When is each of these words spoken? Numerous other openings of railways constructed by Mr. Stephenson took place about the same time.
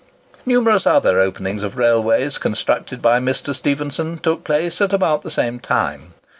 Numerous 0.47 0.87
other 0.87 1.19
openings 1.19 1.61
of 1.61 1.77
railways 1.77 2.39
constructed 2.39 3.03
by 3.03 3.19
Mr. 3.19 3.53
Stephenson 3.53 4.17
took 4.17 4.43
place 4.43 4.81
about 4.81 5.21
the 5.21 5.29
same 5.29 5.59
time. 5.59 6.15